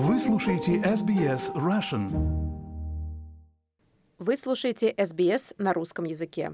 Вы 0.00 0.20
слушаете 0.20 0.76
SBS 0.76 1.52
Russian. 1.56 2.06
Вы 4.20 4.36
слушаете 4.36 4.92
SBS 4.92 5.52
на 5.58 5.72
русском 5.72 6.04
языке. 6.04 6.52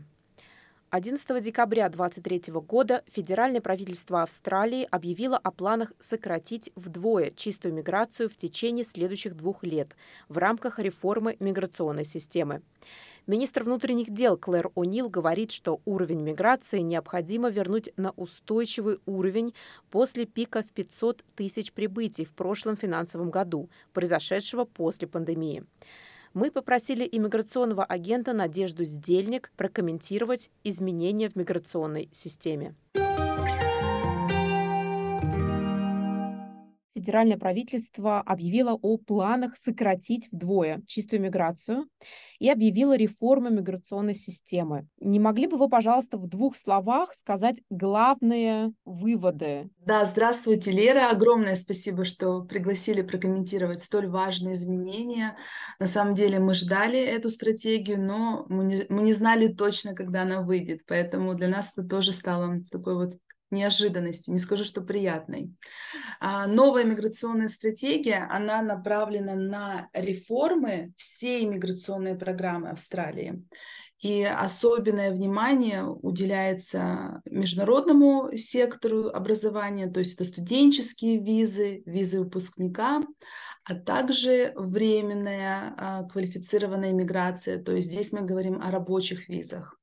11 0.88 1.44
декабря 1.44 1.90
2023 1.90 2.54
года 2.62 3.04
федеральное 3.12 3.60
правительство 3.60 4.22
Австралии 4.22 4.88
объявило 4.90 5.36
о 5.36 5.50
планах 5.50 5.92
сократить 6.00 6.70
вдвое 6.74 7.32
чистую 7.32 7.74
миграцию 7.74 8.30
в 8.30 8.36
течение 8.38 8.86
следующих 8.86 9.36
двух 9.36 9.62
лет 9.62 9.94
в 10.30 10.38
рамках 10.38 10.78
реформы 10.78 11.36
миграционной 11.38 12.06
системы. 12.06 12.62
Министр 13.26 13.64
внутренних 13.64 14.10
дел 14.12 14.36
Клэр 14.36 14.66
О'Нил 14.74 15.08
говорит, 15.08 15.50
что 15.50 15.80
уровень 15.86 16.20
миграции 16.20 16.80
необходимо 16.80 17.48
вернуть 17.48 17.88
на 17.96 18.10
устойчивый 18.10 18.98
уровень 19.06 19.54
после 19.90 20.26
пика 20.26 20.62
в 20.62 20.70
500 20.70 21.24
тысяч 21.34 21.72
прибытий 21.72 22.26
в 22.26 22.34
прошлом 22.34 22.76
финансовом 22.76 23.30
году, 23.30 23.70
произошедшего 23.94 24.64
после 24.64 25.08
пандемии 25.08 25.64
мы 26.34 26.50
попросили 26.50 27.08
иммиграционного 27.10 27.84
агента 27.84 28.32
Надежду 28.32 28.84
Сдельник 28.84 29.52
прокомментировать 29.56 30.50
изменения 30.64 31.30
в 31.30 31.36
миграционной 31.36 32.10
системе. 32.12 32.74
Федеральное 36.94 37.36
правительство 37.36 38.20
объявило 38.20 38.78
о 38.80 38.98
планах 38.98 39.56
сократить 39.56 40.28
вдвое 40.30 40.82
чистую 40.86 41.20
миграцию 41.20 41.86
и 42.38 42.48
объявило 42.48 42.96
реформу 42.96 43.50
миграционной 43.50 44.14
системы. 44.14 44.86
Не 45.00 45.18
могли 45.18 45.46
бы 45.46 45.58
вы, 45.58 45.68
пожалуйста, 45.68 46.16
в 46.16 46.28
двух 46.28 46.56
словах 46.56 47.12
сказать 47.14 47.60
главные 47.70 48.72
выводы? 48.84 49.70
Да, 49.78 50.04
здравствуйте, 50.04 50.70
Лера. 50.70 51.10
Огромное 51.10 51.56
спасибо, 51.56 52.04
что 52.04 52.42
пригласили 52.42 53.02
прокомментировать 53.02 53.80
столь 53.80 54.08
важные 54.08 54.54
изменения. 54.54 55.36
На 55.78 55.86
самом 55.86 56.14
деле 56.14 56.38
мы 56.38 56.54
ждали 56.54 57.00
эту 57.00 57.30
стратегию, 57.30 58.00
но 58.00 58.46
мы 58.48 58.64
не, 58.64 58.86
мы 58.88 59.02
не 59.02 59.12
знали 59.12 59.48
точно, 59.48 59.94
когда 59.94 60.22
она 60.22 60.42
выйдет. 60.42 60.82
Поэтому 60.86 61.34
для 61.34 61.48
нас 61.48 61.72
это 61.76 61.86
тоже 61.86 62.12
стало 62.12 62.62
такой 62.70 62.94
вот 62.94 63.18
неожиданностью, 63.50 64.32
не 64.32 64.40
скажу, 64.40 64.64
что 64.64 64.80
приятной. 64.80 65.52
А, 66.20 66.46
новая 66.46 66.84
миграционная 66.84 67.48
стратегия, 67.48 68.26
она 68.30 68.62
направлена 68.62 69.34
на 69.34 69.88
реформы 69.92 70.92
всей 70.96 71.46
миграционной 71.46 72.16
программы 72.16 72.70
Австралии. 72.70 73.44
И 74.00 74.22
особенное 74.22 75.12
внимание 75.12 75.84
уделяется 75.84 77.22
международному 77.24 78.36
сектору 78.36 79.08
образования, 79.08 79.86
то 79.86 80.00
есть 80.00 80.14
это 80.14 80.24
студенческие 80.24 81.18
визы, 81.18 81.82
визы 81.86 82.20
выпускника, 82.20 83.02
а 83.64 83.74
также 83.74 84.52
временная 84.56 85.74
а, 85.78 86.02
квалифицированная 86.04 86.92
миграция, 86.92 87.62
то 87.62 87.72
есть 87.72 87.88
здесь 87.88 88.12
мы 88.12 88.20
говорим 88.20 88.60
о 88.60 88.70
рабочих 88.70 89.28
визах. 89.30 89.78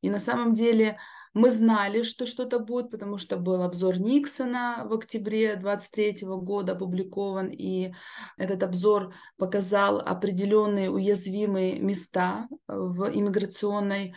И 0.00 0.08
на 0.08 0.18
самом 0.18 0.54
деле 0.54 0.96
мы 1.34 1.50
знали, 1.50 2.02
что 2.02 2.26
что-то 2.26 2.58
будет, 2.58 2.90
потому 2.90 3.18
что 3.18 3.36
был 3.36 3.62
обзор 3.62 3.98
Никсона 3.98 4.86
в 4.88 4.92
октябре 4.92 5.56
23 5.56 6.26
года 6.26 6.72
опубликован, 6.72 7.48
и 7.48 7.92
этот 8.36 8.62
обзор 8.62 9.14
показал 9.38 9.98
определенные 9.98 10.90
уязвимые 10.90 11.80
места 11.80 12.48
в 12.68 13.10
иммиграционной 13.12 14.14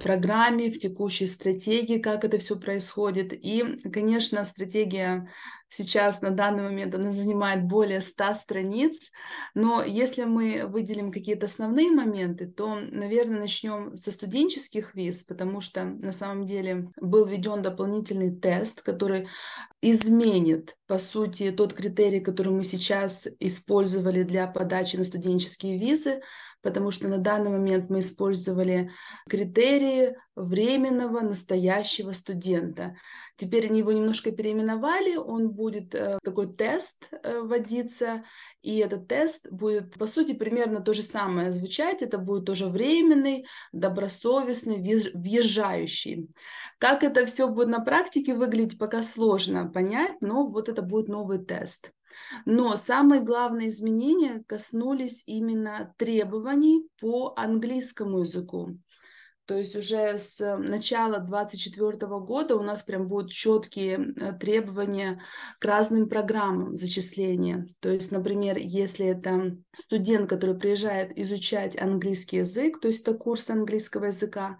программе, 0.00 0.70
в 0.70 0.78
текущей 0.78 1.26
стратегии, 1.26 1.98
как 1.98 2.24
это 2.24 2.38
все 2.38 2.56
происходит. 2.56 3.32
И, 3.32 3.78
конечно, 3.92 4.44
стратегия 4.44 5.28
сейчас 5.68 6.22
на 6.22 6.30
данный 6.30 6.62
момент 6.62 6.94
она 6.94 7.12
занимает 7.12 7.64
более 7.64 8.00
100 8.00 8.34
страниц, 8.34 9.10
но 9.54 9.82
если 9.82 10.24
мы 10.24 10.64
выделим 10.66 11.12
какие-то 11.12 11.46
основные 11.46 11.90
моменты, 11.90 12.46
то, 12.46 12.78
наверное, 12.90 13.40
начнем 13.40 13.96
со 13.96 14.10
студенческих 14.10 14.94
виз, 14.94 15.24
потому 15.24 15.60
что 15.60 15.84
на 15.84 16.12
самом 16.12 16.46
деле 16.46 16.90
был 17.00 17.26
введен 17.26 17.62
дополнительный 17.62 18.34
тест, 18.34 18.82
который 18.82 19.28
изменит, 19.80 20.76
по 20.86 20.98
сути, 20.98 21.50
тот 21.50 21.74
критерий, 21.74 22.20
который 22.20 22.52
мы 22.52 22.64
сейчас 22.64 23.28
использовали 23.38 24.22
для 24.22 24.46
подачи 24.46 24.96
на 24.96 25.04
студенческие 25.04 25.78
визы, 25.78 26.20
потому 26.62 26.90
что 26.90 27.08
на 27.08 27.18
данный 27.18 27.50
момент 27.50 27.88
мы 27.88 28.00
использовали 28.00 28.90
критерии 29.68 30.16
временного 30.34 31.20
настоящего 31.20 32.12
студента. 32.12 32.96
Теперь 33.36 33.66
они 33.66 33.80
его 33.80 33.92
немножко 33.92 34.32
переименовали, 34.32 35.16
он 35.16 35.50
будет 35.50 35.94
э, 35.94 36.18
такой 36.24 36.52
тест 36.52 37.08
э, 37.10 37.40
вводиться, 37.40 38.24
и 38.62 38.78
этот 38.78 39.06
тест 39.06 39.48
будет, 39.50 39.94
по 39.94 40.06
сути, 40.06 40.32
примерно 40.32 40.80
то 40.80 40.92
же 40.92 41.02
самое 41.02 41.52
звучать, 41.52 42.02
это 42.02 42.18
будет 42.18 42.46
тоже 42.46 42.66
временный, 42.66 43.46
добросовестный, 43.72 44.78
въезжающий. 45.14 46.30
Как 46.78 47.04
это 47.04 47.26
все 47.26 47.48
будет 47.48 47.68
на 47.68 47.80
практике 47.80 48.34
выглядеть, 48.34 48.78
пока 48.78 49.02
сложно 49.02 49.70
понять, 49.70 50.20
но 50.20 50.48
вот 50.48 50.68
это 50.68 50.82
будет 50.82 51.08
новый 51.08 51.38
тест. 51.38 51.92
Но 52.44 52.76
самые 52.76 53.20
главные 53.20 53.68
изменения 53.68 54.42
коснулись 54.48 55.22
именно 55.26 55.94
требований 55.96 56.88
по 57.00 57.34
английскому 57.36 58.20
языку. 58.20 58.78
То 59.48 59.56
есть 59.56 59.74
уже 59.74 60.18
с 60.18 60.58
начала 60.58 61.20
2024 61.20 62.06
года 62.18 62.54
у 62.54 62.62
нас 62.62 62.82
прям 62.82 63.08
будут 63.08 63.30
четкие 63.30 64.12
э, 64.14 64.32
требования 64.38 65.22
к 65.58 65.64
разным 65.64 66.06
программам 66.06 66.76
зачисления. 66.76 67.66
То 67.80 67.88
есть, 67.88 68.12
например, 68.12 68.58
если 68.58 69.06
это 69.06 69.56
студент, 69.74 70.28
который 70.28 70.58
приезжает 70.58 71.16
изучать 71.16 71.80
английский 71.80 72.36
язык, 72.36 72.78
то 72.78 72.88
есть 72.88 73.08
это 73.08 73.16
курс 73.16 73.48
английского 73.48 74.04
языка, 74.04 74.58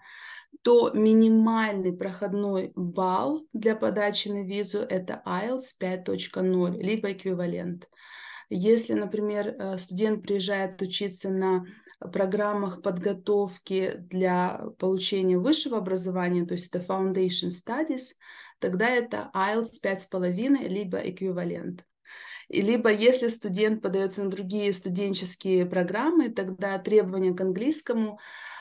то 0.63 0.89
минимальный 0.95 1.93
проходной 1.93 2.71
балл 2.75 3.45
для 3.53 3.75
подачи 3.75 4.29
на 4.29 4.43
визу 4.43 4.79
это 4.79 5.21
IELTS 5.23 5.79
5.0, 5.79 6.81
либо 6.81 7.11
эквивалент. 7.11 7.87
Если, 8.49 8.93
например, 8.93 9.49
э, 9.49 9.77
студент 9.77 10.23
приезжает 10.23 10.81
учиться 10.81 11.29
на 11.29 11.63
программах 12.07 12.81
подготовки 12.81 13.95
для 13.97 14.61
получения 14.77 15.37
высшего 15.37 15.77
образования, 15.77 16.45
то 16.45 16.53
есть 16.53 16.73
это 16.73 16.79
Foundation 16.79 17.49
Studies, 17.49 18.15
тогда 18.59 18.89
это 18.89 19.29
IELTS 19.33 19.81
5,5, 19.83 20.67
либо 20.67 20.97
эквивалент. 20.97 21.85
И 22.47 22.61
либо 22.61 22.91
если 22.91 23.27
студент 23.27 23.81
подается 23.81 24.23
на 24.23 24.31
другие 24.31 24.73
студенческие 24.73 25.65
программы, 25.65 26.29
тогда 26.29 26.79
требования 26.79 27.33
к 27.33 27.41
английскому 27.41 28.19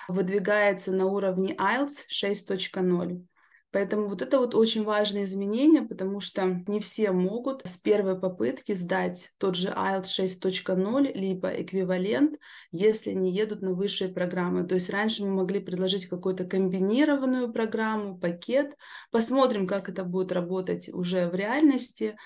выдвигается 0.08 0.92
на 0.92 1.06
уровне 1.06 1.54
IELTS 1.54 2.06
6.0. 2.10 3.24
Поэтому 3.70 4.08
вот 4.08 4.22
это 4.22 4.38
вот 4.38 4.54
очень 4.54 4.82
важное 4.82 5.24
изменение, 5.24 5.82
потому 5.82 6.20
что 6.20 6.62
не 6.66 6.80
все 6.80 7.12
могут 7.12 7.66
с 7.66 7.76
первой 7.76 8.18
попытки 8.18 8.72
сдать 8.72 9.32
тот 9.36 9.56
же 9.56 9.68
IELTS 9.68 10.04
6.0, 10.04 11.12
либо 11.12 11.48
эквивалент, 11.50 12.38
если 12.70 13.12
не 13.12 13.30
едут 13.30 13.60
на 13.60 13.74
высшие 13.74 14.10
программы. 14.10 14.64
То 14.64 14.74
есть 14.74 14.88
раньше 14.88 15.22
мы 15.22 15.30
могли 15.30 15.60
предложить 15.60 16.06
какую-то 16.06 16.44
комбинированную 16.44 17.52
программу, 17.52 18.18
пакет. 18.18 18.74
Посмотрим, 19.10 19.66
как 19.66 19.90
это 19.90 20.02
будет 20.02 20.32
работать 20.32 20.88
уже 20.88 21.28
в 21.28 21.34
реальности. 21.34 22.16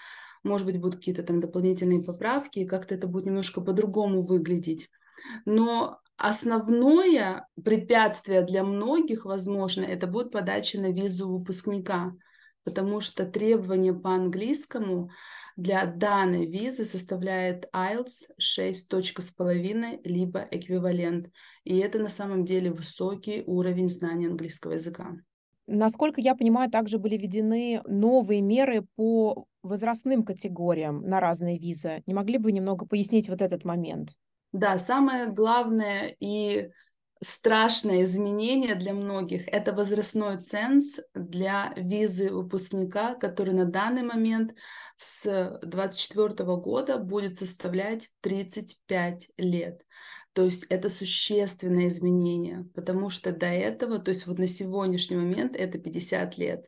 Может 0.44 0.66
быть, 0.66 0.80
будут 0.80 0.96
какие-то 0.96 1.24
там 1.24 1.40
дополнительные 1.40 2.02
поправки, 2.02 2.66
как-то 2.66 2.94
это 2.94 3.08
будет 3.08 3.26
немножко 3.26 3.60
по-другому 3.60 4.22
выглядеть. 4.22 4.90
Но 5.44 6.00
Основное 6.24 7.48
препятствие 7.64 8.42
для 8.42 8.62
многих, 8.62 9.24
возможно, 9.24 9.82
это 9.82 10.06
будет 10.06 10.30
подача 10.30 10.80
на 10.80 10.92
визу 10.92 11.28
выпускника, 11.28 12.12
потому 12.62 13.00
что 13.00 13.26
требование 13.26 13.92
по 13.92 14.10
английскому 14.10 15.10
для 15.56 15.84
данной 15.84 16.46
визы 16.46 16.84
составляет 16.84 17.66
IELTS 17.74 18.36
6.5 18.40 20.00
либо 20.04 20.46
эквивалент. 20.48 21.26
И 21.64 21.76
это 21.78 21.98
на 21.98 22.08
самом 22.08 22.44
деле 22.44 22.70
высокий 22.70 23.42
уровень 23.44 23.88
знания 23.88 24.28
английского 24.28 24.74
языка. 24.74 25.16
Насколько 25.66 26.20
я 26.20 26.36
понимаю, 26.36 26.70
также 26.70 26.98
были 27.00 27.16
введены 27.16 27.82
новые 27.84 28.42
меры 28.42 28.86
по 28.94 29.46
возрастным 29.64 30.24
категориям 30.24 31.02
на 31.02 31.18
разные 31.18 31.58
визы. 31.58 32.04
Не 32.06 32.14
могли 32.14 32.38
бы 32.38 32.52
немного 32.52 32.86
пояснить 32.86 33.28
вот 33.28 33.42
этот 33.42 33.64
момент? 33.64 34.10
Да, 34.52 34.78
самое 34.78 35.28
главное 35.32 36.14
и 36.20 36.70
страшное 37.22 38.02
изменение 38.02 38.74
для 38.74 38.92
многих– 38.92 39.46
это 39.48 39.72
возрастной 39.72 40.38
ценз 40.40 41.00
для 41.14 41.72
визы 41.76 42.30
выпускника, 42.30 43.14
который 43.14 43.54
на 43.54 43.64
данный 43.64 44.02
момент 44.02 44.54
с 44.98 45.58
2024 45.62 46.56
года 46.56 46.98
будет 46.98 47.38
составлять 47.38 48.10
35 48.20 49.30
лет. 49.38 49.82
То 50.34 50.44
есть 50.44 50.64
это 50.68 50.88
существенное 50.88 51.88
изменение, 51.88 52.66
потому 52.74 53.10
что 53.10 53.32
до 53.32 53.46
этого, 53.46 53.98
то 53.98 54.10
есть 54.10 54.26
вот 54.26 54.38
на 54.38 54.46
сегодняшний 54.46 55.16
момент 55.16 55.56
это 55.56 55.78
50 55.78 56.36
лет. 56.38 56.66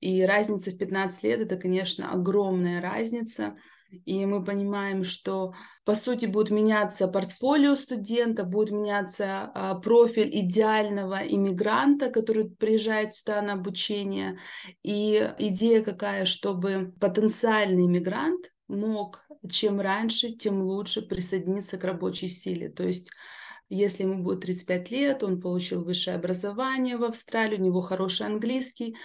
И 0.00 0.22
разница 0.22 0.70
в 0.70 0.78
15 0.78 1.22
лет– 1.24 1.40
это, 1.42 1.56
конечно, 1.56 2.10
огромная 2.10 2.80
разница– 2.80 3.56
и 3.90 4.26
мы 4.26 4.44
понимаем, 4.44 5.04
что 5.04 5.54
по 5.84 5.94
сути 5.94 6.26
будет 6.26 6.50
меняться 6.50 7.08
портфолио 7.08 7.74
студента, 7.74 8.44
будет 8.44 8.70
меняться 8.70 9.50
а, 9.54 9.74
профиль 9.76 10.28
идеального 10.30 11.20
иммигранта, 11.26 12.10
который 12.10 12.50
приезжает 12.50 13.14
сюда 13.14 13.40
на 13.40 13.54
обучение. 13.54 14.38
И 14.82 15.32
идея 15.38 15.82
какая, 15.82 16.26
чтобы 16.26 16.92
потенциальный 17.00 17.86
иммигрант 17.86 18.52
мог 18.68 19.24
чем 19.50 19.80
раньше, 19.80 20.32
тем 20.32 20.62
лучше 20.62 21.02
присоединиться 21.02 21.78
к 21.78 21.84
рабочей 21.84 22.28
силе. 22.28 22.68
То 22.68 22.84
есть 22.84 23.10
если 23.68 24.04
ему 24.04 24.22
будет 24.22 24.40
35 24.40 24.90
лет, 24.90 25.22
он 25.22 25.40
получил 25.40 25.84
высшее 25.84 26.16
образование 26.16 26.96
в 26.96 27.04
Австралии, 27.04 27.56
у 27.56 27.62
него 27.62 27.80
хороший 27.80 28.26
английский, 28.26 28.96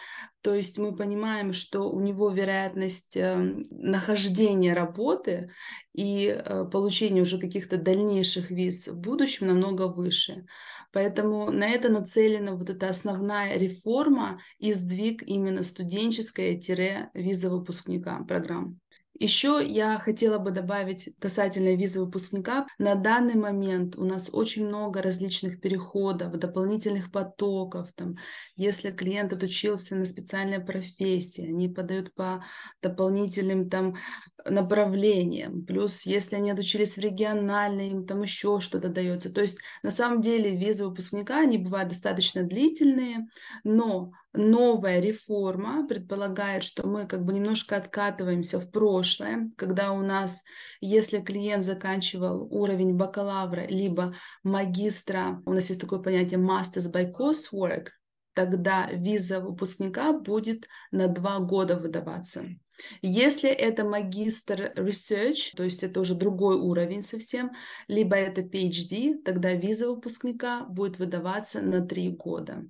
то 0.42 0.54
есть 0.54 0.78
мы 0.78 0.96
понимаем, 0.96 1.54
что 1.54 1.90
у 1.90 2.00
него 2.00 2.30
вероятность 2.30 3.16
эм, 3.16 3.64
нахождения 3.70 4.74
работы 4.74 5.52
и 5.94 6.28
э, 6.28 6.66
получения 6.66 7.22
уже 7.22 7.40
каких-то 7.40 7.78
дальнейших 7.78 8.52
виз 8.52 8.88
в 8.88 9.00
будущем 9.00 9.48
намного 9.48 9.88
выше. 9.88 10.46
Поэтому 10.92 11.52
на 11.52 11.68
это 11.68 11.90
нацелена 11.90 12.56
вот 12.56 12.70
эта 12.70 12.88
основная 12.90 13.58
реформа 13.58 14.40
и 14.60 14.74
сдвиг 14.74 15.24
именно 15.24 15.64
студенческая-виза 15.64 17.50
выпускника 17.50 18.24
программ. 18.26 18.80
Еще 19.20 19.62
я 19.64 20.00
хотела 20.00 20.40
бы 20.40 20.50
добавить 20.50 21.10
касательно 21.20 21.76
визы 21.76 22.02
выпускника. 22.02 22.66
На 22.80 22.96
данный 22.96 23.36
момент 23.36 23.96
у 23.96 24.04
нас 24.04 24.28
очень 24.32 24.68
много 24.68 25.04
различных 25.04 25.62
переходов, 25.62 26.36
дополнительных 26.38 27.12
потоков. 27.12 27.92
Там, 27.94 28.16
если 28.56 28.90
клиент 28.90 29.32
отучился 29.32 29.96
на 29.96 30.06
специальной 30.06 30.60
профессии, 30.60 31.48
они 31.48 31.70
подают 31.70 32.14
по 32.16 32.44
дополнительным 32.82 33.70
там, 33.70 33.96
направлениям. 34.46 35.64
Плюс, 35.64 36.08
если 36.08 36.38
они 36.38 36.50
отучились 36.50 36.98
в 36.98 37.02
региональной, 37.02 37.90
им 37.90 38.08
там 38.08 38.24
еще 38.24 38.60
что-то 38.62 38.90
дается. 38.90 39.32
То 39.32 39.42
есть, 39.42 39.60
на 39.84 39.92
самом 39.92 40.22
деле, 40.22 40.56
визы 40.56 40.88
выпускника, 40.88 41.40
они 41.40 41.60
бывают 41.60 41.90
достаточно 41.90 42.44
длительные, 42.44 43.28
но 43.64 44.12
новая 44.34 45.00
реформа 45.00 45.88
предполагает, 45.88 46.64
что 46.64 46.88
мы 46.88 47.06
как 47.06 47.24
бы 47.24 47.34
немножко 47.34 47.78
откатываемся 47.78 48.60
в 48.60 48.72
прошлое, 48.72 49.52
когда 49.58 49.92
у 49.92 50.02
нас, 50.02 50.44
если 50.82 51.20
клиент 51.20 51.64
заканчивал 51.64 52.48
уровень 52.52 52.96
бакалавра 52.96 53.66
либо 53.68 54.16
магистра, 54.44 55.42
у 55.46 55.54
нас 55.54 55.70
есть 55.70 55.82
такое 55.82 56.00
понятие 56.00 56.40
Masters 56.40 56.92
by 56.92 57.12
Coursework, 57.14 57.90
тогда 58.34 58.90
виза 58.92 59.40
выпускника 59.40 60.12
будет 60.14 60.68
на 60.92 61.08
два 61.08 61.40
года 61.40 61.78
выдаваться. 61.78 62.46
Если 63.02 63.50
это 63.50 63.86
магистр 63.86 64.74
research, 64.76 65.56
то 65.56 65.64
есть 65.64 65.84
это 65.84 66.00
уже 66.00 66.16
другой 66.16 66.56
уровень 66.56 67.04
совсем, 67.04 67.52
либо 67.88 68.16
это 68.16 68.42
PhD, 68.42 69.22
тогда 69.24 69.54
виза 69.54 69.90
выпускника 69.90 70.66
будет 70.66 71.00
выдаваться 71.00 71.62
на 71.62 71.86
три 71.86 72.10
года. 72.10 72.66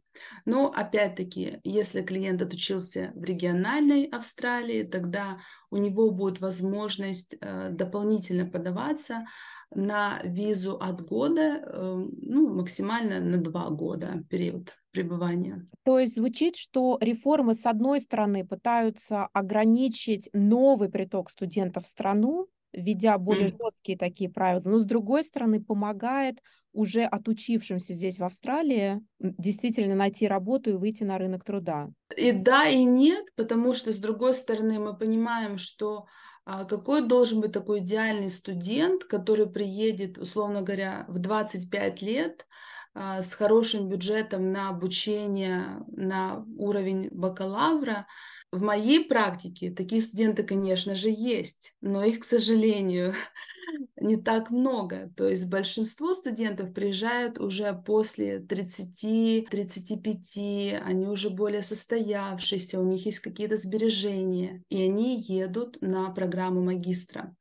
Но 0.45 0.71
опять-таки, 0.71 1.59
если 1.63 2.01
клиент 2.01 2.41
отучился 2.41 3.11
в 3.15 3.23
региональной 3.23 4.05
Австралии, 4.05 4.83
тогда 4.83 5.39
у 5.69 5.77
него 5.77 6.11
будет 6.11 6.39
возможность 6.41 7.35
э, 7.39 7.69
дополнительно 7.71 8.45
подаваться 8.45 9.25
на 9.75 10.21
визу 10.23 10.77
от 10.77 11.01
года, 11.05 11.63
э, 11.65 12.05
ну, 12.21 12.53
максимально 12.53 13.19
на 13.19 13.37
два 13.37 13.69
года 13.69 14.23
период 14.29 14.77
пребывания. 14.91 15.65
То 15.83 15.99
есть 15.99 16.15
звучит, 16.15 16.55
что 16.55 16.97
реформы, 17.01 17.55
с 17.55 17.65
одной 17.65 17.99
стороны, 17.99 18.45
пытаются 18.45 19.27
ограничить 19.33 20.29
новый 20.33 20.89
приток 20.89 21.29
студентов 21.29 21.85
в 21.85 21.87
страну, 21.87 22.47
введя 22.71 23.17
более 23.17 23.47
mm. 23.47 23.57
жесткие 23.57 23.97
такие 23.97 24.29
правила, 24.29 24.61
но 24.65 24.79
с 24.79 24.85
другой 24.85 25.23
стороны 25.23 25.63
помогает 25.63 26.39
уже 26.73 27.03
отучившимся 27.03 27.93
здесь 27.93 28.17
в 28.17 28.23
Австралии 28.23 28.99
действительно 29.19 29.95
найти 29.95 30.27
работу 30.27 30.71
и 30.71 30.73
выйти 30.73 31.03
на 31.03 31.19
рынок 31.19 31.43
труда. 31.43 31.89
И 32.17 32.31
да, 32.31 32.67
и 32.67 32.83
нет, 32.83 33.23
потому 33.35 33.75
что 33.75 33.93
с 33.93 33.97
другой 33.97 34.33
стороны 34.33 34.79
мы 34.79 34.97
понимаем, 34.97 35.59
что 35.59 36.05
какой 36.45 37.07
должен 37.07 37.41
быть 37.41 37.53
такой 37.53 37.79
идеальный 37.79 38.29
студент, 38.29 39.05
который 39.05 39.47
приедет, 39.47 40.17
условно 40.17 40.61
говоря, 40.61 41.05
в 41.07 41.19
25 41.19 42.01
лет 42.01 42.45
а, 42.93 43.21
с 43.21 43.33
хорошим 43.33 43.89
бюджетом 43.89 44.51
на 44.51 44.69
обучение 44.69 45.83
на 45.87 46.45
уровень 46.57 47.09
бакалавра. 47.11 48.07
В 48.53 48.61
моей 48.61 49.03
практике 49.03 49.71
такие 49.71 50.00
студенты, 50.00 50.44
конечно 50.44 50.94
же, 50.94 51.09
есть, 51.09 51.75
но 51.81 52.03
их, 52.03 52.19
к 52.19 52.23
сожалению, 52.23 53.15
не 54.00 54.15
так 54.15 54.51
много. 54.51 55.11
То 55.17 55.27
есть 55.27 55.50
большинство 55.50 56.13
студентов 56.13 56.71
приезжают 56.71 57.39
уже 57.39 57.73
после 57.73 58.38
30-35, 58.38 60.79
они 60.85 61.07
уже 61.07 61.31
более 61.31 61.63
состоявшиеся, 61.63 62.79
у 62.79 62.83
них 62.83 63.07
есть 63.07 63.21
какие-то 63.21 63.57
сбережения, 63.57 64.61
и 64.69 64.83
они 64.83 65.19
едут 65.19 65.81
на 65.81 66.11
программу 66.11 66.61
магистра. 66.61 67.35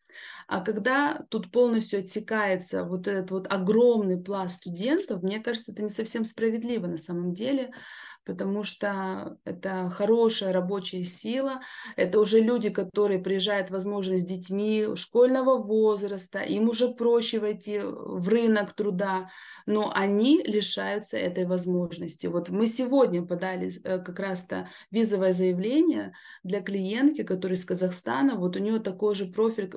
А 0.49 0.61
когда 0.61 1.27
тут 1.29 1.51
полностью 1.51 2.01
отсекается 2.01 2.85
вот 2.85 3.07
этот 3.07 3.31
вот 3.31 3.53
огромный 3.53 4.17
пласт 4.17 4.57
студентов, 4.57 5.23
мне 5.23 5.41
кажется, 5.41 5.73
это 5.73 5.83
не 5.83 5.91
совсем 5.91 6.25
справедливо 6.25 6.87
на 6.87 6.99
самом 6.99 7.35
деле, 7.35 7.71
потому 8.25 8.63
что 8.63 9.39
это 9.45 9.91
хорошая 9.91 10.53
рабочая 10.53 11.05
сила, 11.05 11.61
это 11.97 12.21
уже 12.21 12.41
люди, 12.41 12.71
которые 12.71 13.21
приезжают, 13.21 13.71
возможно, 13.71 14.17
с 14.17 14.25
детьми 14.25 14.89
школьного 14.95 15.59
возраста, 15.63 16.41
им 16.41 16.69
уже 16.69 16.89
проще 16.89 17.39
войти 17.39 17.81
в 17.81 18.29
рынок 18.29 18.73
труда, 18.73 19.31
но 19.67 19.93
они 19.95 20.43
лишаются 20.45 21.17
этой 21.17 21.47
возможности. 21.47 22.27
Вот 22.27 22.49
мы 22.49 22.67
сегодня 22.67 23.23
подали 23.23 23.73
э, 23.85 23.99
как 23.99 24.19
раз-то 24.19 24.69
визовое 24.91 25.33
заявление 25.33 26.13
для 26.43 26.61
клиентки, 26.61 27.23
которая 27.23 27.57
из 27.57 27.65
Казахстана, 27.65 28.35
вот 28.37 28.57
у 28.57 28.59
нее 28.59 28.79
такой 28.81 29.15
же 29.15 29.27
профиль, 29.27 29.71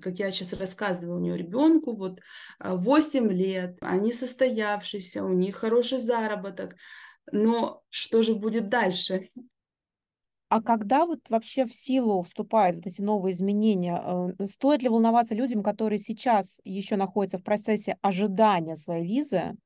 как 0.00 0.18
я 0.18 0.30
сейчас 0.30 0.52
рассказываю, 0.54 1.18
у 1.18 1.22
нее 1.22 1.36
ребенку 1.36 1.94
вот 1.94 2.20
8 2.60 3.30
лет, 3.32 3.76
они 3.80 4.12
состоявшиеся, 4.12 5.24
у 5.24 5.32
них 5.32 5.56
хороший 5.56 6.00
заработок, 6.00 6.74
но 7.32 7.82
что 7.90 8.22
же 8.22 8.34
будет 8.34 8.68
дальше? 8.68 9.28
А 10.50 10.62
когда 10.62 11.04
вот 11.04 11.20
вообще 11.28 11.66
в 11.66 11.74
силу 11.74 12.22
вступают 12.22 12.76
вот 12.76 12.86
эти 12.86 13.02
новые 13.02 13.34
изменения, 13.34 14.00
э, 14.02 14.46
стоит 14.46 14.82
ли 14.82 14.88
волноваться 14.88 15.34
людям, 15.34 15.62
которые 15.62 15.98
сейчас 15.98 16.60
еще 16.64 16.96
находятся 16.96 17.36
в 17.36 17.44
процессе 17.44 17.98
ожидания 18.00 18.74
своей 18.74 19.06
визы, 19.06 19.56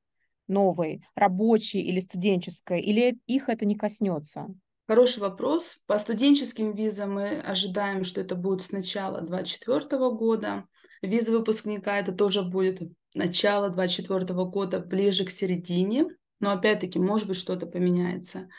новой, 0.47 1.01
рабочей 1.15 1.79
или 1.79 2.01
студенческой, 2.01 2.81
или 2.81 3.17
их 3.27 3.47
это 3.47 3.65
не 3.65 3.75
коснется? 3.75 4.47
Хороший 4.85 5.19
вопрос. 5.19 5.77
По 5.85 5.97
студенческим 5.97 6.73
визам 6.73 7.13
мы 7.13 7.39
ожидаем, 7.39 8.03
что 8.03 8.19
это 8.19 8.35
будет 8.35 8.61
с 8.61 8.71
начала 8.71 9.21
2024 9.21 10.09
года. 10.09 10.65
Виза 11.01 11.31
выпускника 11.31 11.97
это 11.97 12.11
тоже 12.11 12.43
будет 12.43 12.81
начало 13.13 13.69
2024 13.69 14.33
года, 14.49 14.79
ближе 14.79 15.23
к 15.23 15.29
середине. 15.29 16.07
Но 16.39 16.51
опять-таки, 16.51 16.99
может 16.99 17.27
быть, 17.27 17.37
что-то 17.37 17.65
поменяется. 17.67 18.49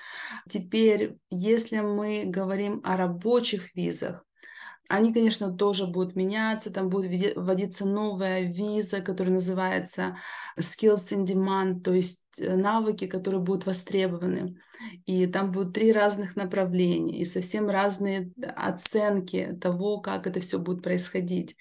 Теперь, 0.49 1.19
если 1.31 1.81
мы 1.81 2.25
говорим 2.27 2.81
о 2.85 2.97
рабочих 2.97 3.75
визах, 3.75 4.25
они, 4.89 5.15
конечно, 5.15 5.53
тоже 5.53 5.87
будут 5.87 6.15
меняться, 6.15 6.71
там 6.71 6.91
будет 6.91 7.37
вводиться 7.37 7.87
новая 7.87 8.43
виза, 8.43 9.01
которая 9.01 9.35
называется 9.35 10.19
Skills 10.59 11.13
in 11.13 11.25
Demand, 11.25 11.81
то 11.81 11.93
есть 11.93 12.27
э, 12.39 12.55
навыки, 12.55 13.07
которые 13.07 13.41
будут 13.41 13.65
востребованы. 13.65 14.57
И 15.07 15.27
там 15.27 15.53
будут 15.53 15.73
три 15.73 15.93
разных 15.93 16.37
направления 16.37 17.21
и 17.21 17.25
совсем 17.25 17.69
разные 17.71 18.33
оценки 18.55 19.57
того, 19.61 20.01
как 20.01 20.27
это 20.27 20.41
все 20.41 20.59
будет 20.59 20.83
происходить. 20.83 21.57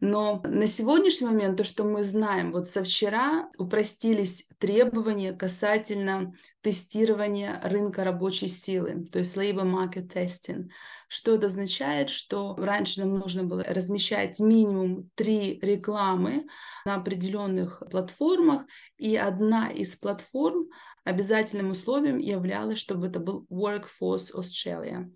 Но 0.00 0.40
на 0.44 0.66
сегодняшний 0.66 1.26
момент 1.26 1.58
то, 1.58 1.64
что 1.64 1.84
мы 1.84 2.04
знаем, 2.04 2.52
вот 2.52 2.68
со 2.68 2.82
вчера 2.84 3.50
упростились 3.58 4.48
требования 4.58 5.32
касательно 5.32 6.32
тестирования 6.62 7.60
рынка 7.64 8.04
рабочей 8.04 8.48
силы, 8.48 9.06
то 9.12 9.18
есть 9.18 9.36
labor 9.36 9.64
market 9.64 10.08
testing. 10.08 10.68
Что 11.14 11.34
это 11.34 11.48
означает? 11.48 12.08
Что 12.08 12.56
раньше 12.56 13.00
нам 13.00 13.18
нужно 13.18 13.44
было 13.44 13.62
размещать 13.64 14.40
минимум 14.40 15.10
три 15.14 15.58
рекламы 15.60 16.46
на 16.86 16.94
определенных 16.94 17.82
платформах, 17.90 18.62
и 18.96 19.14
одна 19.16 19.68
из 19.70 19.94
платформ 19.94 20.68
обязательным 21.04 21.70
условием 21.70 22.18
являлось, 22.18 22.78
чтобы 22.78 23.08
это 23.08 23.18
был 23.18 23.46
Workforce 23.50 24.34
Australia. 24.34 25.10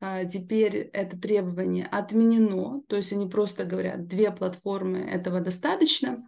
А, 0.00 0.24
теперь 0.24 0.76
это 0.92 1.18
требование 1.18 1.86
отменено, 1.90 2.82
то 2.88 2.96
есть 2.96 3.12
они 3.12 3.28
просто 3.28 3.64
говорят, 3.64 4.06
две 4.06 4.30
платформы 4.30 4.98
этого 4.98 5.40
достаточно. 5.40 6.18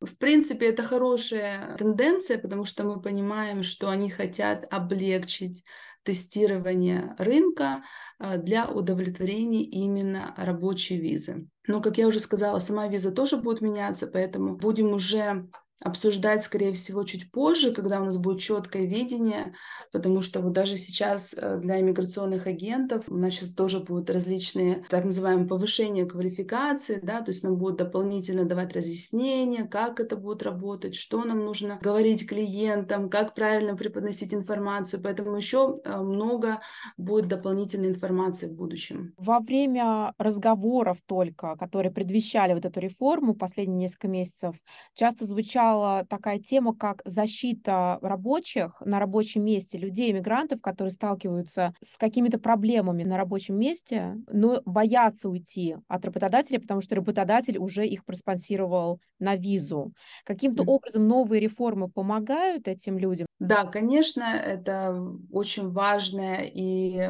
В 0.00 0.16
принципе, 0.16 0.66
это 0.66 0.82
хорошая 0.82 1.76
тенденция, 1.76 2.38
потому 2.38 2.64
что 2.64 2.84
мы 2.84 3.00
понимаем, 3.00 3.62
что 3.62 3.88
они 3.88 4.10
хотят 4.10 4.66
облегчить 4.70 5.64
тестирование 6.02 7.14
рынка, 7.18 7.82
а, 8.18 8.38
для 8.38 8.66
удовлетворения 8.66 9.62
именно 9.62 10.34
рабочей 10.38 10.98
визы. 10.98 11.48
Но, 11.66 11.82
как 11.82 11.98
я 11.98 12.06
уже 12.06 12.20
сказала, 12.20 12.60
сама 12.60 12.88
виза 12.88 13.12
тоже 13.12 13.36
будет 13.36 13.60
меняться, 13.60 14.06
поэтому 14.06 14.56
будем 14.56 14.92
уже 14.92 15.48
обсуждать, 15.84 16.42
скорее 16.42 16.72
всего, 16.72 17.04
чуть 17.04 17.30
позже, 17.30 17.72
когда 17.72 18.00
у 18.00 18.04
нас 18.04 18.16
будет 18.16 18.40
четкое 18.40 18.84
видение, 18.84 19.54
потому 19.92 20.22
что 20.22 20.40
вот 20.40 20.52
даже 20.52 20.76
сейчас 20.76 21.34
э, 21.36 21.58
для 21.58 21.80
иммиграционных 21.80 22.46
агентов 22.46 23.04
у 23.08 23.16
нас 23.16 23.34
сейчас 23.34 23.50
тоже 23.50 23.80
будут 23.80 24.08
различные 24.08 24.84
так 24.88 25.04
называемые 25.04 25.46
повышения 25.46 26.06
квалификации, 26.06 26.98
да, 27.02 27.20
то 27.20 27.30
есть 27.30 27.44
нам 27.44 27.56
будут 27.56 27.78
дополнительно 27.78 28.44
давать 28.44 28.74
разъяснения, 28.74 29.64
как 29.64 30.00
это 30.00 30.16
будет 30.16 30.42
работать, 30.42 30.94
что 30.94 31.22
нам 31.24 31.44
нужно 31.44 31.78
говорить 31.82 32.26
клиентам, 32.26 33.10
как 33.10 33.34
правильно 33.34 33.76
преподносить 33.76 34.32
информацию, 34.32 35.02
поэтому 35.02 35.36
еще 35.36 35.80
э, 35.84 36.00
много 36.00 36.60
будет 36.96 37.28
дополнительной 37.28 37.88
информации 37.88 38.46
в 38.46 38.54
будущем. 38.54 39.12
Во 39.18 39.40
время 39.40 40.14
разговоров 40.16 40.98
только, 41.04 41.54
которые 41.56 41.92
предвещали 41.92 42.54
вот 42.54 42.64
эту 42.64 42.80
реформу 42.80 43.34
последние 43.34 43.80
несколько 43.80 44.08
месяцев, 44.08 44.56
часто 44.94 45.26
звучало 45.26 45.65
звучала 45.66 46.04
такая 46.04 46.38
тема, 46.38 46.74
как 46.74 47.02
защита 47.04 47.98
рабочих 48.02 48.80
на 48.84 48.98
рабочем 48.98 49.44
месте, 49.44 49.78
людей, 49.78 50.10
иммигрантов, 50.10 50.60
которые 50.60 50.92
сталкиваются 50.92 51.74
с 51.80 51.96
какими-то 51.96 52.38
проблемами 52.38 53.02
на 53.04 53.16
рабочем 53.16 53.58
месте, 53.58 54.16
но 54.30 54.60
боятся 54.64 55.28
уйти 55.28 55.76
от 55.88 56.04
работодателя, 56.04 56.60
потому 56.60 56.80
что 56.80 56.96
работодатель 56.96 57.58
уже 57.58 57.86
их 57.86 58.04
проспонсировал 58.04 59.00
на 59.18 59.36
визу. 59.36 59.92
Каким-то 60.24 60.62
mm. 60.62 60.66
образом 60.66 61.08
новые 61.08 61.40
реформы 61.40 61.88
помогают 61.88 62.68
этим 62.68 62.98
людям? 62.98 63.26
Да, 63.38 63.64
конечно, 63.64 64.24
это 64.24 64.96
очень 65.30 65.70
важная 65.70 66.50
и 66.52 67.08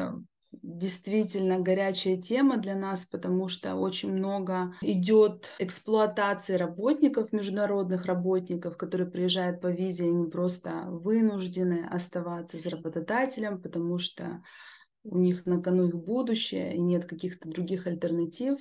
действительно 0.67 1.59
горячая 1.59 2.17
тема 2.17 2.57
для 2.57 2.75
нас, 2.75 3.05
потому 3.05 3.47
что 3.47 3.75
очень 3.75 4.11
много 4.11 4.73
идет 4.81 5.51
эксплуатации 5.59 6.55
работников, 6.55 7.31
международных 7.31 8.05
работников, 8.05 8.75
которые 8.75 9.09
приезжают 9.09 9.61
по 9.61 9.67
визе, 9.67 10.09
они 10.09 10.29
просто 10.29 10.83
вынуждены 10.87 11.87
оставаться 11.89 12.57
за 12.57 12.69
работодателем, 12.71 13.61
потому 13.61 13.97
что 13.97 14.43
у 15.09 15.17
них 15.17 15.45
на 15.45 15.61
кону 15.61 15.87
их 15.87 15.95
будущее 15.95 16.75
и 16.75 16.79
нет 16.79 17.05
каких-то 17.05 17.49
других 17.49 17.87
альтернатив. 17.87 18.59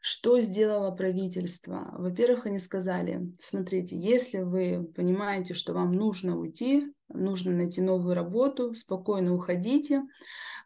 Что 0.00 0.40
сделало 0.40 0.90
правительство? 0.90 1.94
Во-первых, 1.96 2.46
они 2.46 2.58
сказали, 2.58 3.32
смотрите, 3.38 3.96
если 3.96 4.42
вы 4.42 4.84
понимаете, 4.94 5.54
что 5.54 5.72
вам 5.72 5.92
нужно 5.92 6.38
уйти, 6.38 6.92
нужно 7.08 7.52
найти 7.52 7.80
новую 7.80 8.14
работу, 8.14 8.74
спокойно 8.74 9.34
уходите, 9.34 10.02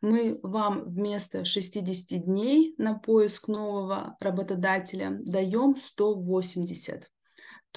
мы 0.01 0.39
вам 0.43 0.85
вместо 0.85 1.45
60 1.45 2.25
дней 2.25 2.75
на 2.79 2.99
поиск 2.99 3.49
нового 3.49 4.17
работодателя 4.21 5.19
даем 5.21 5.77
180. 5.77 7.09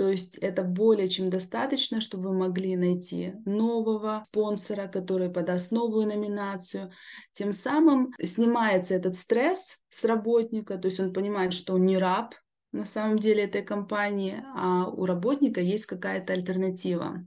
То 0.01 0.10
есть 0.10 0.39
это 0.39 0.63
более 0.63 1.08
чем 1.10 1.29
достаточно, 1.29 2.01
чтобы 2.01 2.29
вы 2.29 2.36
могли 2.39 2.75
найти 2.75 3.36
нового 3.46 4.24
спонсора, 4.25 4.88
который 4.88 5.29
подаст 5.29 5.72
новую 5.72 6.08
номинацию. 6.08 6.91
Тем 7.34 7.53
самым 7.53 8.12
снимается 8.20 8.96
этот 8.96 9.15
стресс 9.15 9.77
с 9.89 10.03
работника, 10.03 10.79
то 10.79 10.88
есть 10.88 11.00
он 11.00 11.13
понимает, 11.13 11.53
что 11.53 11.75
он 11.75 11.86
не 11.86 12.00
раб 12.00 12.34
на 12.72 12.86
самом 12.86 13.20
деле 13.20 13.43
этой 13.43 13.62
компании, 13.62 14.43
а 14.55 14.89
у 14.89 15.05
работника 15.05 15.62
есть 15.62 15.86
какая-то 15.86 16.34
альтернатива 16.34 17.24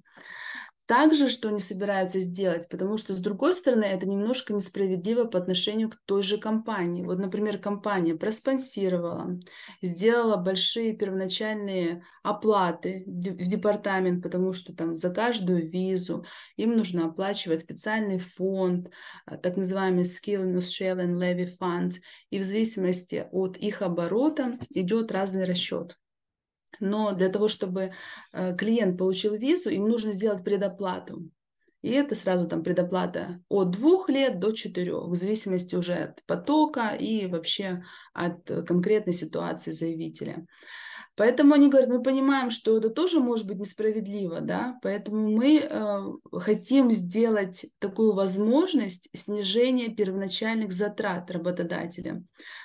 также, 0.86 1.28
что 1.30 1.48
они 1.48 1.60
собираются 1.60 2.20
сделать, 2.20 2.68
потому 2.68 2.96
что, 2.96 3.14
с 3.14 3.18
другой 3.18 3.54
стороны, 3.54 3.84
это 3.84 4.06
немножко 4.06 4.52
несправедливо 4.52 5.24
по 5.24 5.38
отношению 5.38 5.90
к 5.90 5.96
той 6.04 6.22
же 6.22 6.38
компании. 6.38 7.02
Вот, 7.02 7.18
например, 7.18 7.58
компания 7.58 8.14
проспонсировала, 8.14 9.38
сделала 9.82 10.36
большие 10.36 10.94
первоначальные 10.94 12.04
оплаты 12.22 13.04
в 13.06 13.48
департамент, 13.48 14.22
потому 14.22 14.52
что 14.52 14.74
там 14.74 14.96
за 14.96 15.10
каждую 15.10 15.66
визу 15.66 16.24
им 16.56 16.76
нужно 16.76 17.06
оплачивать 17.06 17.62
специальный 17.62 18.18
фонд, 18.18 18.90
а, 19.26 19.36
так 19.36 19.56
называемый 19.56 20.04
Skill 20.04 20.54
Australian 20.56 21.14
Levy 21.18 21.48
Fund, 21.60 21.92
и 22.30 22.38
в 22.38 22.42
зависимости 22.42 23.26
от 23.32 23.56
их 23.56 23.82
оборота 23.82 24.58
идет 24.70 25.12
разный 25.12 25.44
расчет. 25.44 25.96
Но 26.80 27.12
для 27.12 27.28
того, 27.28 27.48
чтобы 27.48 27.92
э, 28.32 28.56
клиент 28.56 28.98
получил 28.98 29.34
визу, 29.34 29.70
им 29.70 29.88
нужно 29.88 30.12
сделать 30.12 30.44
предоплату. 30.44 31.30
И 31.82 31.90
это 31.90 32.14
сразу 32.14 32.48
там 32.48 32.62
предоплата 32.62 33.42
от 33.50 33.70
двух 33.70 34.08
лет 34.08 34.38
до 34.38 34.52
четырех, 34.52 35.04
в 35.04 35.14
зависимости 35.14 35.76
уже 35.76 35.94
от 35.94 36.24
потока 36.24 36.96
и 36.98 37.26
вообще 37.26 37.84
от 38.14 38.46
конкретной 38.66 39.12
ситуации 39.12 39.70
заявителя. 39.70 40.46
Поэтому 41.16 41.54
они 41.54 41.68
говорят, 41.68 41.88
мы 41.88 42.02
понимаем, 42.02 42.50
что 42.50 42.76
это 42.76 42.90
тоже 42.90 43.20
может 43.20 43.46
быть 43.46 43.58
несправедливо, 43.58 44.40
да, 44.40 44.78
поэтому 44.82 45.30
мы 45.30 45.60
э, 45.60 46.02
хотим 46.32 46.90
сделать 46.90 47.66
такую 47.78 48.14
возможность 48.14 49.08
снижения 49.14 49.94
первоначальных 49.94 50.72
затрат 50.72 51.30
работодателя. 51.30 52.24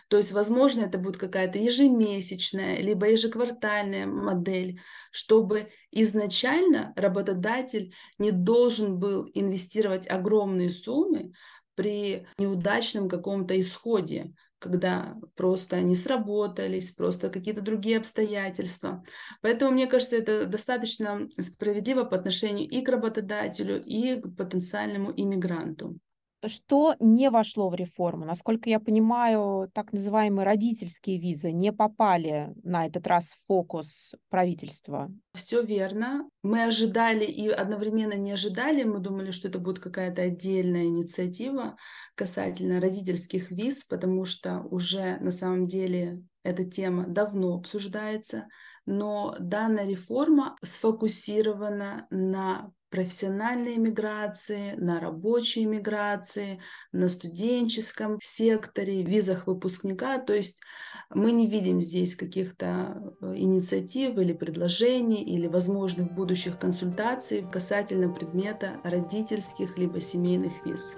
То 0.10 0.18
есть, 0.18 0.32
возможно, 0.32 0.82
это 0.82 0.98
будет 0.98 1.18
какая-то 1.18 1.60
ежемесячная, 1.60 2.78
либо 2.78 3.08
ежеквартальная 3.08 4.08
модель, 4.08 4.80
чтобы 5.12 5.70
изначально 5.92 6.92
работодатель 6.96 7.94
не 8.18 8.32
должен 8.32 9.00
был 9.00 9.30
инвестировать 9.36 10.10
огромные 10.10 10.72
суммы 10.72 11.34
при 11.76 12.26
неудачном 12.40 13.08
каком-то 13.08 13.60
исходе 13.60 14.34
когда 14.60 15.18
просто 15.36 15.82
не 15.82 15.96
сработались, 15.96 16.92
просто 16.92 17.30
какие-то 17.30 17.62
другие 17.62 17.98
обстоятельства. 17.98 19.04
Поэтому, 19.42 19.72
мне 19.72 19.88
кажется, 19.88 20.18
это 20.18 20.46
достаточно 20.46 21.30
справедливо 21.40 22.04
по 22.04 22.18
отношению 22.18 22.70
и 22.70 22.82
к 22.82 22.90
работодателю, 22.90 23.82
и 23.84 24.22
к 24.22 24.36
потенциальному 24.36 25.14
иммигранту. 25.16 25.98
Что 26.46 26.96
не 27.00 27.30
вошло 27.30 27.70
в 27.70 27.76
реформу? 27.76 28.26
Насколько 28.26 28.70
я 28.70 28.80
понимаю, 28.80 29.70
так 29.74 29.92
называемые 29.92 30.46
родительские 30.46 31.20
визы 31.20 31.52
не 31.52 31.74
попали 31.74 32.54
на 32.64 32.86
этот 32.86 33.08
раз 33.08 33.34
в 33.34 33.46
фокус 33.46 34.16
правительства. 34.30 35.12
Все 35.34 35.62
верно. 35.62 36.30
Мы 36.42 36.64
ожидали 36.64 37.26
и 37.26 37.50
одновременно 37.50 38.14
не 38.14 38.32
ожидали. 38.32 38.84
Мы 38.84 39.00
думали, 39.00 39.32
что 39.32 39.50
это 39.50 39.60
будет 39.60 39.80
какая-то 39.80 40.22
отдельная 40.22 40.86
инициатива 40.86 41.76
касательно 42.16 42.80
родительских 42.80 43.52
виз, 43.52 43.84
потому 43.84 44.24
что 44.24 44.62
уже 44.62 45.18
на 45.20 45.32
самом 45.32 45.68
деле 45.68 46.24
эта 46.44 46.64
тема 46.64 47.06
давно 47.06 47.56
обсуждается. 47.56 48.48
Но 48.86 49.36
данная 49.40 49.88
реформа 49.88 50.56
сфокусирована 50.64 52.08
на 52.10 52.72
профессиональной 52.90 53.78
миграции, 53.78 54.74
на 54.78 55.00
рабочей 55.00 55.66
миграции, 55.66 56.60
на 56.92 57.10
студенческом 57.10 58.20
секторе, 58.22 59.04
визах 59.04 59.48
выпускника. 59.48 60.18
То 60.18 60.34
есть 60.34 60.62
мы 61.10 61.32
не 61.32 61.48
видим 61.48 61.82
здесь 61.82 62.16
каких-то 62.16 63.16
э, 63.22 63.34
инициатив 63.36 64.18
или 64.18 64.34
предложений 64.34 65.24
или 65.24 65.48
возможных 65.48 66.12
будущих 66.12 66.60
консультаций 66.60 67.46
касательно 67.52 68.14
предмета 68.14 68.80
родительских 68.84 69.78
либо 69.78 70.02
семейных 70.02 70.66
виз. 70.66 70.98